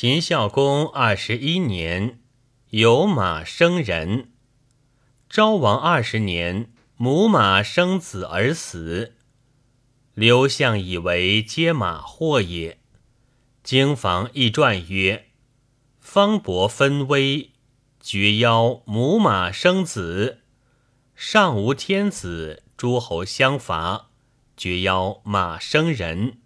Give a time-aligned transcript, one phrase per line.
[0.00, 2.20] 秦孝公二十一年，
[2.70, 4.30] 有马生人。
[5.28, 9.16] 昭王二十年，母马生子而死。
[10.14, 12.78] 刘向以为皆马祸也。
[13.64, 15.30] 经房易传曰
[15.98, 17.50] ：“方伯分威，
[18.00, 20.36] 绝妖母马生子；
[21.16, 24.10] 上无天子，诸侯相伐，
[24.56, 26.38] 绝妖马生人。”